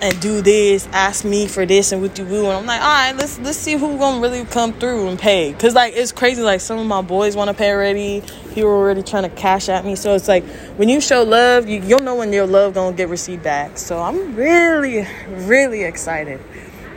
and 0.00 0.20
do 0.20 0.40
this, 0.42 0.86
ask 0.92 1.24
me 1.24 1.46
for 1.46 1.66
this 1.66 1.92
and 1.92 2.00
with 2.00 2.18
you 2.18 2.24
woo. 2.24 2.46
And 2.46 2.52
I'm 2.52 2.66
like, 2.66 2.80
all 2.80 2.86
right, 2.86 3.16
let's 3.16 3.38
let's 3.40 3.58
see 3.58 3.72
who 3.72 3.98
gonna 3.98 4.20
really 4.20 4.44
come 4.44 4.72
through 4.72 5.08
and 5.08 5.18
pay. 5.18 5.52
Cause 5.54 5.74
like 5.74 5.94
it's 5.96 6.12
crazy. 6.12 6.42
Like 6.42 6.60
some 6.60 6.78
of 6.78 6.86
my 6.86 7.02
boys 7.02 7.36
want 7.36 7.48
to 7.48 7.54
pay 7.54 7.72
already. 7.72 8.22
People 8.50 8.70
already 8.70 9.02
trying 9.02 9.24
to 9.24 9.28
cash 9.30 9.68
at 9.68 9.84
me. 9.84 9.96
So 9.96 10.14
it's 10.14 10.28
like 10.28 10.44
when 10.76 10.88
you 10.88 11.00
show 11.00 11.22
love, 11.24 11.68
you 11.68 11.80
you'll 11.80 12.00
know 12.00 12.14
when 12.14 12.32
your 12.32 12.46
love 12.46 12.74
gonna 12.74 12.96
get 12.96 13.08
received 13.08 13.42
back. 13.42 13.78
So 13.78 14.00
I'm 14.00 14.36
really 14.36 15.06
really 15.28 15.84
excited. 15.84 16.40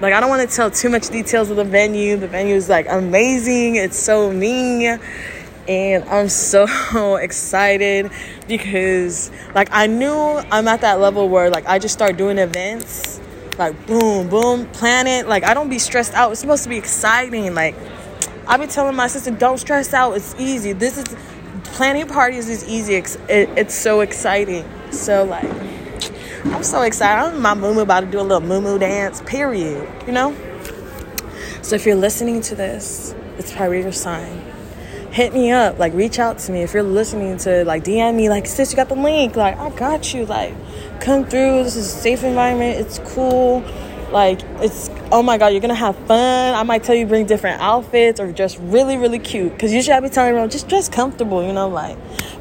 Like 0.02 0.14
I 0.14 0.20
don't 0.20 0.30
want 0.30 0.48
to 0.48 0.56
tell 0.56 0.72
too 0.72 0.90
much 0.90 1.10
details 1.10 1.50
of 1.50 1.58
the 1.58 1.64
venue. 1.64 2.18
The 2.18 2.28
venue 2.28 2.56
is 2.56 2.70
like 2.70 2.88
amazing. 2.90 3.76
It's 3.76 3.98
so 3.98 4.32
mean 4.32 5.00
and 5.72 6.04
I'm 6.10 6.28
so 6.28 7.16
excited 7.16 8.12
because 8.48 9.32
like 9.56 9.70
I 9.72 9.88
knew 9.88 10.14
I'm 10.14 10.68
at 10.68 10.82
that 10.82 11.00
level 11.00 11.30
where 11.30 11.50
like 11.50 11.66
I 11.66 11.80
just 11.80 11.94
start 11.94 12.18
doing 12.18 12.38
events 12.38 13.22
like 13.58 13.88
boom 13.88 14.28
boom 14.28 14.66
plan 14.68 15.08
it. 15.08 15.28
Like 15.28 15.44
I 15.44 15.54
don't 15.54 15.70
be 15.70 15.80
stressed 15.80 16.14
out. 16.14 16.32
It's 16.32 16.42
supposed 16.42 16.64
to 16.64 16.70
be 16.70 16.78
exciting. 16.78 17.54
Like 17.54 17.76
I've 18.48 18.60
been 18.60 18.70
telling 18.70 18.96
my 18.96 19.08
sister 19.08 19.32
don't 19.32 19.58
stress 19.58 19.94
out. 19.94 20.14
It's 20.14 20.36
easy. 20.38 20.74
This 20.74 20.98
is 20.98 21.06
planning 21.64 22.08
parties 22.08 22.50
is 22.50 22.68
easy. 22.68 22.96
It's, 22.96 23.16
it, 23.30 23.50
it's 23.58 23.74
so 23.74 24.02
exciting. 24.02 24.66
So 24.92 25.24
like 25.24 25.50
I'm 26.46 26.64
so 26.64 26.82
excited. 26.82 27.34
I'm 27.34 27.42
my 27.42 27.54
moo 27.54 27.80
about 27.80 28.02
to 28.02 28.08
do 28.08 28.20
a 28.20 28.24
little 28.24 28.42
moo 28.42 28.78
dance 28.78 29.22
period 29.22 29.88
you 30.06 30.12
know? 30.12 30.36
So 31.62 31.76
if 31.76 31.86
you're 31.86 31.96
listening 31.96 32.42
to 32.42 32.56
this 32.56 33.16
it's 33.38 33.54
probably 33.54 33.82
your 33.82 33.92
sign 33.92 34.42
hit 35.12 35.34
me 35.34 35.52
up. 35.52 35.78
Like, 35.78 35.94
reach 35.94 36.20
out 36.20 36.40
to 36.40 36.52
me 36.52 36.62
if 36.64 36.74
you're 36.74 36.84
listening 36.84 37.38
to. 37.40 37.64
Like, 37.66 37.84
DM 37.84 38.16
me. 38.16 38.30
Like, 38.30 38.48
sis, 38.48 38.72
you 38.72 38.76
got 38.76 38.90
the 38.90 38.96
link. 38.96 39.36
Like, 39.36 39.58
I 39.58 39.70
got 39.72 40.14
you. 40.14 40.26
Like, 40.26 40.54
come 41.02 41.26
through. 41.26 41.64
This 41.64 41.76
is 41.76 41.88
a 41.88 41.90
safe 41.90 42.24
environment. 42.24 42.80
It's 42.80 43.00
cool. 43.14 43.64
Like, 44.12 44.42
it's 44.60 44.90
oh 45.12 45.24
my 45.24 45.38
god, 45.38 45.48
you're 45.48 45.62
gonna 45.62 45.74
have 45.74 45.96
fun. 46.06 46.54
I 46.54 46.64
might 46.64 46.84
tell 46.84 46.96
you 46.96 47.06
bring 47.06 47.26
different 47.26 47.62
outfits 47.62 48.20
or 48.20 48.32
just 48.32 48.58
really, 48.60 48.98
really 48.98 49.20
cute. 49.20 49.58
Cause 49.58 49.72
usually 49.72 49.94
I 49.94 50.00
be 50.02 50.10
telling 50.10 50.30
everyone 50.30 50.50
just 50.50 50.68
dress 50.68 50.90
comfortable, 50.90 51.46
you 51.46 51.54
know, 51.54 51.70
like. 51.70 51.98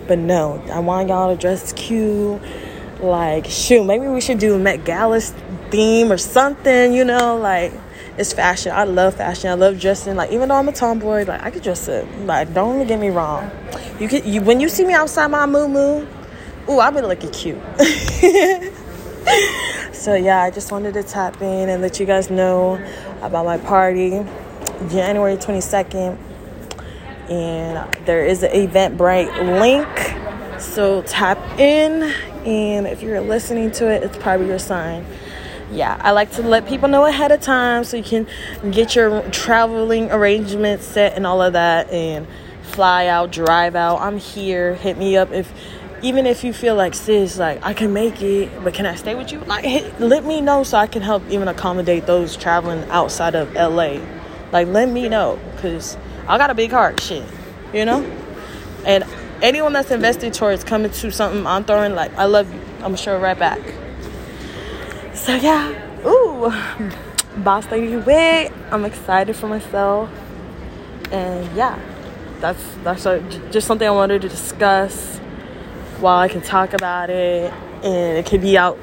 But 0.09 0.19
no, 0.19 0.61
I 0.73 0.81
want 0.81 1.09
y'all 1.09 1.35
to 1.35 1.41
dress 1.41 1.73
cute. 1.73 2.41
Like, 3.01 3.47
shoot, 3.47 3.85
maybe 3.85 4.09
we 4.09 4.21
should 4.21 4.39
do 4.39 4.59
Met 4.59 4.85
Gala 4.85 5.21
theme 5.71 6.11
or 6.11 6.19
something, 6.19 6.93
you 6.93 7.05
know, 7.05 7.37
like 7.37 7.73
it's 8.19 8.33
fashion. 8.33 8.73
I 8.73 8.85
love 8.85 9.15
fashion. 9.15 9.51
I 9.51 9.55
love 9.55 9.81
dressing. 9.81 10.17
Like 10.17 10.33
even 10.33 10.49
though 10.49 10.57
I'm 10.57 10.69
a 10.69 10.73
tomboy, 10.73 11.25
like 11.25 11.43
I 11.43 11.51
could 11.51 11.63
dress 11.63 11.89
up. 11.89 12.07
Like 12.25 12.53
don't 12.53 12.87
get 12.87 12.99
me 12.99 13.09
wrong. 13.09 13.51
You 13.99 14.09
can 14.09 14.27
you 14.27 14.43
when 14.43 14.61
you 14.61 14.69
see 14.69 14.85
me 14.85 14.95
outside 14.95 15.29
my 15.29 15.47
moo 15.47 15.69
moo, 15.69 16.07
ooh, 16.69 16.81
I 16.81 16.91
be 16.91 17.01
looking 17.01 17.31
cute. 17.31 17.59
so 19.93 20.15
yeah, 20.15 20.43
I 20.43 20.51
just 20.51 20.73
wanted 20.73 20.95
to 20.95 21.03
tap 21.03 21.41
in 21.41 21.69
and 21.69 21.83
let 21.83 22.01
you 22.01 22.07
guys 22.07 22.31
know 22.31 22.85
about 23.23 23.45
my 23.45 23.59
party, 23.59 24.25
January 24.89 25.37
22nd, 25.37 26.19
and 27.31 28.07
there 28.07 28.25
is 28.25 28.43
an 28.43 28.51
Eventbrite 28.51 29.61
link. 29.61 30.61
So 30.61 31.03
tap 31.03 31.39
in, 31.59 32.03
and 32.45 32.87
if 32.87 33.03
you're 33.03 33.21
listening 33.21 33.71
to 33.73 33.91
it, 33.91 34.03
it's 34.03 34.17
probably 34.19 34.49
your 34.49 34.59
sign 34.59 35.07
yeah, 35.71 36.01
I 36.03 36.11
like 36.11 36.33
to 36.33 36.43
let 36.43 36.67
people 36.67 36.89
know 36.89 37.05
ahead 37.05 37.31
of 37.31 37.41
time 37.41 37.85
so 37.85 37.97
you 37.97 38.03
can 38.03 38.27
get 38.71 38.97
your 38.97 39.23
traveling 39.31 40.11
arrangements 40.11 40.85
set 40.85 41.15
and 41.15 41.27
all 41.27 41.41
of 41.41 41.53
that 41.53 41.89
and 41.91 42.27
fly 42.63 43.07
out, 43.07 43.31
drive 43.31 43.77
out. 43.77 44.01
I'm 44.01 44.19
here. 44.19 44.75
Hit 44.75 44.99
me 44.99 45.17
up 45.17 45.31
if 45.33 45.53
even 46.03 46.27
if 46.27 46.45
you 46.45 46.53
feel 46.53 46.75
like 46.75 46.95
sis, 46.95 47.39
like 47.39 47.63
I 47.63 47.75
can 47.75 47.93
make 47.93 48.23
it, 48.23 48.65
but 48.65 48.75
can 48.75 48.87
I 48.87 48.95
stay 48.95 49.15
with 49.15 49.31
you? 49.33 49.41
Like 49.41 49.65
hit, 49.65 50.01
let 50.01 50.25
me 50.25 50.41
know 50.41 50.63
so 50.63 50.79
I 50.79 50.87
can 50.87 51.03
help 51.03 51.23
even 51.29 51.47
accommodate 51.47 52.07
those 52.07 52.37
traveling 52.37 52.89
outside 52.91 53.35
of 53.35 53.53
LA. 53.55 54.01
Like 54.51 54.67
let 54.69 54.89
me 54.89 55.09
know 55.09 55.39
cuz 55.59 55.97
I 56.27 56.39
got 56.39 56.51
a 56.51 56.55
big 56.55 56.71
heart, 56.73 57.01
shit. 57.01 57.25
You 57.73 57.85
know? 57.85 58.05
And 58.85 59.05
anyone 59.43 59.73
that's 59.73 59.91
invested 59.91 60.35
towards 60.35 60.65
coming 60.65 60.91
to 60.91 61.13
something 61.13 61.47
I'm 61.47 61.65
throwing 61.65 61.95
like 61.95 62.17
I 62.17 62.25
love 62.25 62.53
you. 62.53 62.61
I'm 62.83 62.97
sure 62.97 63.19
right 63.19 63.39
back. 63.39 63.61
So 65.31 65.37
yeah, 65.37 66.09
ooh, 66.09 66.51
boss 67.45 67.71
lady 67.71 67.97
wig. 67.97 68.53
I'm 68.73 68.85
excited 68.85 69.37
for 69.37 69.47
myself, 69.47 70.11
and 71.13 71.57
yeah, 71.57 71.79
that's 72.41 72.61
that's 72.83 73.07
a, 73.07 73.21
just 73.53 73.69
something 73.69 73.87
I 73.87 73.93
wanted 73.93 74.23
to 74.23 74.29
discuss 74.29 75.19
while 76.01 76.19
I 76.19 76.27
can 76.27 76.41
talk 76.41 76.73
about 76.73 77.11
it, 77.11 77.53
and 77.85 78.19
it 78.19 78.27
could 78.27 78.41
be 78.41 78.59
out. 78.59 78.77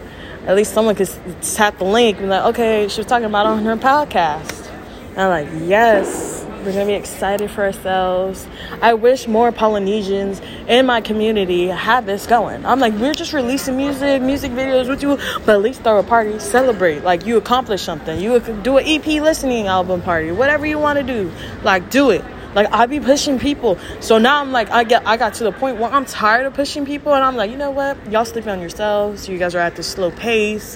At 0.46 0.56
least 0.56 0.74
someone 0.74 0.96
could 0.96 1.10
tap 1.42 1.80
the 1.80 1.84
link 1.84 2.20
and 2.20 2.28
be 2.28 2.30
like, 2.30 2.46
okay, 2.46 2.88
she 2.88 3.02
was 3.02 3.08
talking 3.08 3.26
about 3.26 3.46
on 3.46 3.66
her 3.66 3.76
podcast. 3.76 4.72
And 5.10 5.20
I'm 5.20 5.30
like, 5.30 5.68
yes, 5.68 6.37
we're 6.64 6.74
gonna 6.74 6.86
be 6.86 6.94
excited 6.94 7.50
for 7.50 7.64
ourselves. 7.64 8.48
I 8.82 8.94
wish 8.94 9.28
more 9.28 9.52
Polynesians 9.52 10.42
in 10.68 10.86
my 10.86 11.02
community 11.02 11.68
had 11.68 12.06
this 12.06 12.26
going. 12.28 12.66
I'm 12.66 12.80
like, 12.80 12.94
we're 12.94 13.14
just 13.14 13.34
releasing 13.34 13.78
music, 13.78 14.22
music 14.22 14.52
videos 14.52 14.90
with 14.90 15.02
you, 15.02 15.18
but 15.46 15.56
at 15.56 15.62
least 15.62 15.82
throw 15.82 16.00
a 16.00 16.04
party, 16.04 16.40
celebrate. 16.40 17.04
Like 17.04 17.26
you 17.26 17.38
accomplished 17.38 17.86
something. 17.86 18.20
You 18.20 18.40
do 18.64 18.78
an 18.78 18.86
EP 18.86 19.06
listening 19.06 19.68
album 19.68 20.02
party, 20.02 20.32
whatever 20.32 20.66
you 20.66 20.80
want 20.80 20.98
to 21.00 21.04
do. 21.04 21.32
Like 21.64 21.90
do 21.90 22.10
it. 22.10 22.24
Like 22.56 22.72
I 22.72 22.86
be 22.86 23.00
pushing 23.00 23.40
people. 23.40 23.78
So 24.00 24.18
now 24.18 24.42
I'm 24.42 24.52
like, 24.52 24.70
I 24.72 24.84
get, 24.84 25.06
I 25.06 25.18
got 25.18 25.36
to 25.36 25.44
the 25.44 25.52
point 25.52 25.78
where 25.78 25.92
I'm 25.92 26.06
tired 26.06 26.46
of 26.46 26.54
pushing 26.54 26.86
people, 26.86 27.14
and 27.14 27.24
I'm 27.24 27.36
like, 27.36 27.52
you 27.52 27.58
know 27.58 27.72
what? 27.72 27.98
Y'all 28.12 28.26
sleeping 28.26 28.52
on 28.52 28.60
yourselves. 28.60 29.30
You 29.30 29.38
guys 29.38 29.54
are 29.56 29.60
at 29.60 29.76
this 29.76 29.88
slow 29.88 30.12
pace 30.12 30.76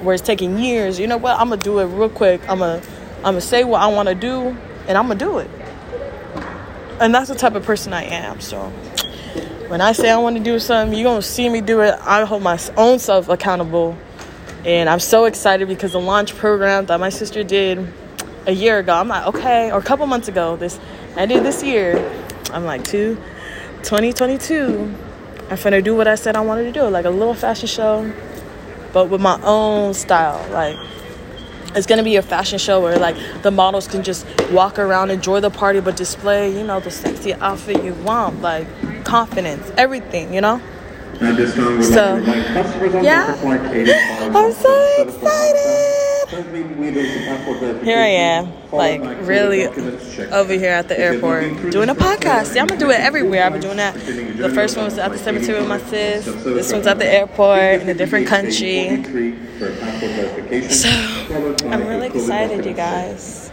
where 0.00 0.14
it's 0.14 0.22
taking 0.24 0.58
years. 0.58 0.98
You 0.98 1.06
know 1.06 1.16
what? 1.16 1.38
I'm 1.38 1.50
gonna 1.50 1.60
do 1.60 1.80
it 1.80 1.86
real 1.86 2.08
quick. 2.08 2.40
I'm 2.48 2.60
gonna, 2.60 2.80
I'm 3.18 3.22
gonna 3.22 3.40
say 3.40 3.64
what 3.64 3.82
I 3.82 3.88
want 3.88 4.08
to 4.08 4.14
do 4.14 4.56
and 4.88 4.98
I'm 4.98 5.06
gonna 5.06 5.20
do 5.20 5.38
it. 5.38 5.50
And 6.98 7.14
that's 7.14 7.28
the 7.28 7.36
type 7.36 7.54
of 7.54 7.64
person 7.64 7.92
I 7.92 8.04
am. 8.04 8.40
So 8.40 8.70
when 9.68 9.80
I 9.80 9.92
say 9.92 10.10
I 10.10 10.16
want 10.16 10.36
to 10.36 10.42
do 10.42 10.58
something, 10.58 10.98
you're 10.98 11.08
gonna 11.08 11.22
see 11.22 11.48
me 11.48 11.60
do 11.60 11.82
it. 11.82 11.94
I 12.00 12.24
hold 12.24 12.42
my 12.42 12.58
own 12.76 12.98
self 12.98 13.28
accountable. 13.28 13.96
And 14.64 14.88
I'm 14.88 14.98
so 14.98 15.26
excited 15.26 15.68
because 15.68 15.92
the 15.92 16.00
launch 16.00 16.34
program 16.34 16.86
that 16.86 16.98
my 16.98 17.10
sister 17.10 17.44
did 17.44 17.86
a 18.46 18.52
year 18.52 18.78
ago, 18.78 18.94
I'm 18.94 19.06
like, 19.06 19.26
okay, 19.26 19.70
or 19.70 19.78
a 19.78 19.82
couple 19.82 20.06
months 20.06 20.26
ago, 20.26 20.56
this 20.56 20.80
I 21.16 21.26
did 21.26 21.44
this 21.44 21.62
year. 21.62 21.96
I'm 22.52 22.64
like, 22.64 22.82
two, 22.82 23.16
2022. 23.82 24.94
I'm 25.50 25.56
gonna 25.56 25.82
do 25.82 25.94
what 25.94 26.08
I 26.08 26.14
said 26.14 26.34
I 26.34 26.40
wanted 26.40 26.64
to 26.64 26.72
do, 26.72 26.88
like 26.88 27.04
a 27.04 27.10
little 27.10 27.34
fashion 27.34 27.68
show, 27.68 28.10
but 28.92 29.08
with 29.08 29.20
my 29.20 29.40
own 29.42 29.94
style. 29.94 30.50
Like 30.50 30.76
it's 31.74 31.86
gonna 31.86 32.02
be 32.02 32.16
a 32.16 32.22
fashion 32.22 32.58
show 32.58 32.80
where 32.80 32.98
like 32.98 33.16
the 33.42 33.50
models 33.50 33.86
can 33.88 34.02
just 34.02 34.26
walk 34.50 34.78
around, 34.78 35.10
enjoy 35.10 35.40
the 35.40 35.50
party, 35.50 35.80
but 35.80 35.96
display, 35.96 36.50
you 36.56 36.64
know, 36.64 36.80
the 36.80 36.90
sexy 36.90 37.34
outfit 37.34 37.82
you 37.84 37.94
want, 37.94 38.40
like 38.42 38.66
confidence, 39.04 39.70
everything, 39.76 40.32
you 40.34 40.40
know. 40.40 40.60
So, 41.82 42.16
yeah, 43.02 43.34
I'm 44.34 44.52
so 44.52 44.94
excited. 44.98 45.77
Here 46.28 47.96
I 47.96 48.08
am, 48.08 48.52
like 48.70 49.00
really 49.26 49.66
over 49.66 50.52
here 50.52 50.72
at 50.72 50.86
the 50.88 50.98
airport 50.98 51.70
doing 51.70 51.88
a 51.88 51.94
podcast. 51.94 52.54
Yeah, 52.54 52.60
I'm 52.60 52.66
gonna 52.66 52.78
do 52.78 52.90
it 52.90 53.00
everywhere. 53.00 53.44
I've 53.44 53.52
been 53.52 53.62
doing 53.62 53.78
that. 53.78 53.94
The 53.94 54.50
first 54.50 54.76
one 54.76 54.84
was 54.84 54.98
at 54.98 55.10
the 55.10 55.16
cemetery 55.16 55.58
with 55.58 55.68
my 55.68 55.78
sis. 55.78 56.26
This 56.26 56.70
one's 56.70 56.86
at 56.86 56.98
the 56.98 57.06
airport 57.06 57.80
in 57.80 57.88
a 57.88 57.94
different 57.94 58.26
country. 58.26 59.02
So 60.68 60.90
I'm 61.70 61.86
really 61.86 62.08
excited, 62.08 62.66
you 62.66 62.74
guys. 62.74 63.50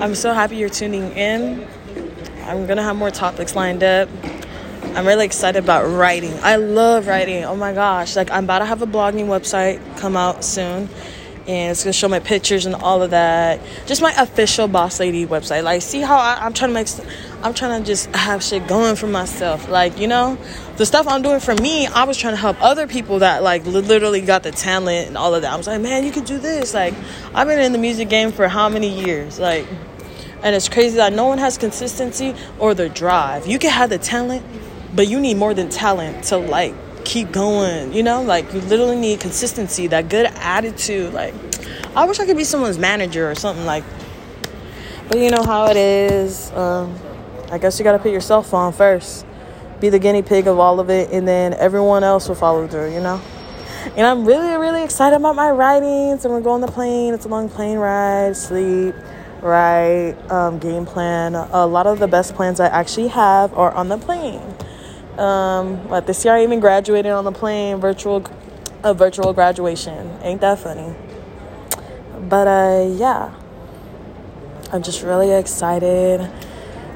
I'm 0.00 0.14
so 0.14 0.32
happy 0.32 0.56
you're 0.56 0.70
tuning 0.70 1.12
in. 1.12 1.68
I'm 2.44 2.66
gonna 2.66 2.82
have 2.82 2.96
more 2.96 3.10
topics 3.10 3.54
lined 3.54 3.82
up. 3.82 4.08
I'm 4.94 5.06
really 5.06 5.26
excited 5.26 5.62
about 5.62 5.86
writing. 5.90 6.32
I 6.42 6.56
love 6.56 7.06
writing. 7.06 7.44
Oh 7.44 7.56
my 7.56 7.74
gosh. 7.74 8.16
Like, 8.16 8.30
I'm 8.30 8.44
about 8.44 8.60
to 8.60 8.64
have 8.64 8.80
a 8.80 8.86
blogging 8.86 9.26
website 9.26 9.78
come 9.98 10.16
out 10.16 10.42
soon 10.42 10.88
and 11.46 11.72
it's 11.72 11.84
gonna 11.84 11.92
show 11.92 12.08
my 12.08 12.20
pictures 12.20 12.66
and 12.66 12.74
all 12.74 13.02
of 13.02 13.10
that. 13.10 13.60
Just 13.86 14.00
my 14.00 14.12
official 14.16 14.66
Boss 14.68 15.00
Lady 15.00 15.26
website. 15.26 15.62
Like, 15.62 15.82
see 15.82 16.00
how 16.00 16.16
I, 16.16 16.46
am 16.46 16.52
trying 16.52 16.70
to 16.70 16.74
make, 16.74 16.88
I'm 17.42 17.52
trying 17.52 17.82
to 17.82 17.86
just 17.86 18.06
have 18.14 18.42
shit 18.42 18.66
going 18.66 18.96
for 18.96 19.06
myself. 19.06 19.68
Like, 19.68 19.98
you 19.98 20.08
know, 20.08 20.38
the 20.76 20.86
stuff 20.86 21.06
I'm 21.06 21.22
doing 21.22 21.40
for 21.40 21.54
me, 21.54 21.86
I 21.86 22.04
was 22.04 22.16
trying 22.16 22.32
to 22.32 22.40
help 22.40 22.60
other 22.62 22.86
people 22.86 23.18
that 23.18 23.42
like 23.42 23.64
literally 23.66 24.22
got 24.22 24.42
the 24.42 24.52
talent 24.52 25.08
and 25.08 25.18
all 25.18 25.34
of 25.34 25.42
that. 25.42 25.52
I 25.52 25.56
was 25.56 25.66
like, 25.66 25.80
man, 25.80 26.04
you 26.04 26.12
could 26.12 26.24
do 26.24 26.38
this. 26.38 26.72
Like, 26.72 26.94
I've 27.34 27.46
been 27.46 27.60
in 27.60 27.72
the 27.72 27.78
music 27.78 28.08
game 28.08 28.32
for 28.32 28.48
how 28.48 28.68
many 28.68 29.04
years? 29.04 29.38
Like, 29.38 29.66
and 30.42 30.54
it's 30.54 30.68
crazy 30.68 30.96
that 30.96 31.12
no 31.12 31.26
one 31.26 31.38
has 31.38 31.58
consistency 31.58 32.34
or 32.58 32.74
the 32.74 32.88
drive. 32.88 33.46
You 33.46 33.58
can 33.58 33.70
have 33.70 33.90
the 33.90 33.98
talent, 33.98 34.44
but 34.94 35.08
you 35.08 35.20
need 35.20 35.36
more 35.36 35.54
than 35.54 35.68
talent 35.70 36.24
to 36.24 36.36
like 36.36 36.74
keep 37.04 37.32
going. 37.32 37.92
You 37.92 38.02
know, 38.02 38.22
like 38.22 38.52
you 38.52 38.60
literally 38.60 38.96
need 38.96 39.20
consistency, 39.20 39.86
that 39.88 40.08
good 40.08 40.26
attitude. 40.26 41.12
Like, 41.12 41.34
I 41.96 42.04
wish 42.04 42.18
I 42.20 42.26
could 42.26 42.36
be 42.36 42.44
someone's 42.44 42.78
manager 42.78 43.30
or 43.30 43.34
something 43.34 43.64
like. 43.64 43.84
But 45.08 45.18
you 45.18 45.30
know 45.30 45.42
how 45.42 45.66
it 45.66 45.76
is. 45.76 46.50
Um, 46.52 46.98
I 47.50 47.58
guess 47.58 47.78
you 47.78 47.84
got 47.84 47.92
to 47.92 47.98
put 47.98 48.10
yourself 48.10 48.54
on 48.54 48.72
first. 48.72 49.26
Be 49.80 49.90
the 49.90 49.98
guinea 49.98 50.22
pig 50.22 50.46
of 50.46 50.58
all 50.58 50.80
of 50.80 50.88
it, 50.88 51.10
and 51.12 51.28
then 51.28 51.54
everyone 51.54 52.02
else 52.02 52.28
will 52.28 52.34
follow 52.34 52.66
through. 52.66 52.92
You 52.92 53.00
know. 53.00 53.20
And 53.96 54.06
I'm 54.06 54.24
really, 54.24 54.56
really 54.56 54.82
excited 54.82 55.16
about 55.16 55.36
my 55.36 55.50
writings. 55.50 56.24
And 56.24 56.32
we're 56.32 56.40
going 56.40 56.62
the 56.62 56.68
plane. 56.68 57.12
It's 57.12 57.26
a 57.26 57.28
long 57.28 57.50
plane 57.50 57.76
ride, 57.76 58.34
sleep, 58.34 58.94
right, 59.42 60.14
um, 60.30 60.58
game 60.58 60.86
plan. 60.86 61.34
A 61.34 61.66
lot 61.66 61.86
of 61.86 61.98
the 61.98 62.08
best 62.08 62.34
plans 62.34 62.60
I 62.60 62.68
actually 62.68 63.08
have 63.08 63.52
are 63.52 63.72
on 63.72 63.88
the 63.88 63.98
plane. 63.98 64.42
Um, 65.18 65.86
but 65.88 66.06
this 66.06 66.24
year 66.24 66.34
I 66.34 66.42
even 66.42 66.60
graduated 66.60 67.12
on 67.12 67.24
the 67.24 67.32
plane, 67.32 67.78
virtual, 67.78 68.24
a 68.82 68.94
virtual 68.94 69.32
graduation. 69.32 70.18
Ain't 70.22 70.40
that 70.40 70.58
funny? 70.58 70.94
But 72.28 72.48
uh, 72.48 72.94
yeah, 72.96 73.34
I'm 74.72 74.82
just 74.82 75.02
really 75.02 75.30
excited, 75.30 76.20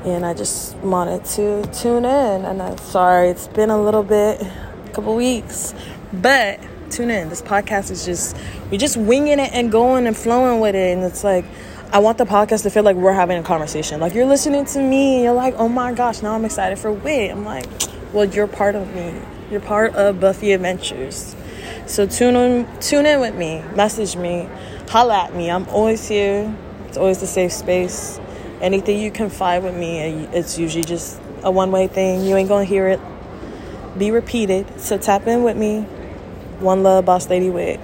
and 0.04 0.26
I 0.26 0.34
just 0.34 0.76
wanted 0.78 1.24
to 1.26 1.62
tune 1.72 2.04
in. 2.04 2.44
And 2.44 2.60
I'm 2.60 2.78
sorry 2.78 3.28
it's 3.28 3.46
been 3.48 3.70
a 3.70 3.80
little 3.80 4.02
bit, 4.02 4.42
a 4.42 4.90
couple 4.92 5.14
weeks, 5.14 5.74
but 6.12 6.58
tune 6.90 7.10
in. 7.10 7.28
This 7.28 7.42
podcast 7.42 7.90
is 7.90 8.04
just 8.04 8.36
we're 8.70 8.78
just 8.78 8.96
winging 8.96 9.38
it 9.38 9.52
and 9.52 9.70
going 9.70 10.06
and 10.06 10.16
flowing 10.16 10.60
with 10.60 10.74
it, 10.74 10.96
and 10.96 11.04
it's 11.04 11.24
like. 11.24 11.44
I 11.90 12.00
want 12.00 12.18
the 12.18 12.26
podcast 12.26 12.64
to 12.64 12.70
feel 12.70 12.82
like 12.82 12.96
we're 12.96 13.14
having 13.14 13.38
a 13.38 13.42
conversation. 13.42 13.98
Like 13.98 14.12
you're 14.12 14.26
listening 14.26 14.66
to 14.66 14.78
me, 14.78 15.22
you're 15.22 15.32
like, 15.32 15.54
oh 15.56 15.70
my 15.70 15.94
gosh, 15.94 16.20
now 16.20 16.34
I'm 16.34 16.44
excited 16.44 16.78
for 16.78 16.92
Wit. 16.92 17.30
I'm 17.30 17.46
like, 17.46 17.64
well, 18.12 18.24
you're 18.24 18.46
part 18.46 18.74
of 18.74 18.94
me. 18.94 19.14
You're 19.50 19.60
part 19.60 19.94
of 19.94 20.20
Buffy 20.20 20.52
Adventures. 20.52 21.34
So 21.86 22.06
tune 22.06 22.36
in, 22.36 22.80
tune 22.80 23.06
in 23.06 23.20
with 23.20 23.34
me. 23.34 23.62
Message 23.74 24.16
me. 24.16 24.48
Holla 24.88 25.24
at 25.24 25.34
me. 25.34 25.50
I'm 25.50 25.68
always 25.68 26.06
here. 26.06 26.54
It's 26.86 26.96
always 26.96 27.22
a 27.22 27.26
safe 27.26 27.52
space. 27.52 28.20
Anything 28.60 28.98
you 28.98 29.10
confide 29.10 29.62
with 29.62 29.74
me, 29.74 30.00
it's 30.32 30.58
usually 30.58 30.84
just 30.84 31.20
a 31.42 31.50
one 31.50 31.70
way 31.70 31.86
thing. 31.86 32.24
You 32.24 32.36
ain't 32.36 32.48
gonna 32.48 32.64
hear 32.64 32.88
it 32.88 33.00
be 33.96 34.10
repeated. 34.10 34.80
So 34.80 34.98
tap 34.98 35.26
in 35.26 35.42
with 35.42 35.56
me. 35.56 35.82
One 36.60 36.82
love, 36.82 37.04
boss 37.04 37.28
lady 37.28 37.50
wig. 37.50 37.80